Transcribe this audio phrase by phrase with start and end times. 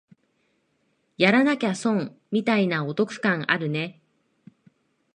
[1.19, 4.01] やらなきゃ損みたいなお得感あるね